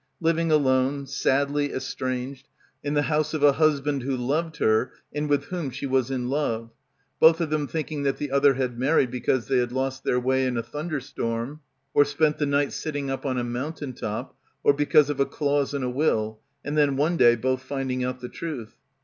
Living 0.19 0.51
alone, 0.51 1.05
sadly 1.05 1.71
es 1.71 1.93
tranged, 1.93 2.45
in 2.83 2.95
the 2.95 3.03
house 3.03 3.35
of 3.35 3.43
a 3.43 3.51
husband 3.51 4.01
who 4.01 4.17
loved 4.17 4.57
her 4.57 4.91
and 5.13 5.29
with 5.29 5.43
whom 5.49 5.69
she 5.69 5.85
was 5.85 6.09
in 6.09 6.27
love, 6.27 6.71
both 7.19 7.39
of 7.39 7.51
them 7.51 7.67
thinking 7.67 8.01
that 8.01 8.17
the 8.17 8.31
other 8.31 8.55
had 8.55 8.79
married 8.79 9.11
because 9.11 9.47
they 9.47 9.57
had 9.57 9.71
lost 9.71 10.03
their 10.03 10.19
way 10.19 10.43
in 10.47 10.57
a 10.57 10.63
thunderstorm 10.63 11.61
and 11.95 12.07
spent 12.07 12.39
the 12.39 12.47
night 12.47 12.73
sitting 12.73 13.11
up 13.11 13.27
on 13.27 13.37
a 13.37 13.43
mountain 13.43 13.93
top 13.93 14.35
or 14.63 14.73
because 14.73 15.11
of 15.11 15.19
a 15.19 15.25
clause 15.27 15.71
in 15.71 15.83
a 15.83 15.89
will, 15.91 16.39
and 16.65 16.75
then 16.75 16.95
one 16.95 17.15
day 17.15 17.35
both 17.35 17.61
finding 17.61 18.03
out 18.03 18.21
the 18.21 18.27
truth. 18.27 18.77